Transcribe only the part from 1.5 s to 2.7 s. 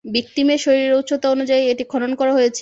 এটি খনন করা হয়েছে।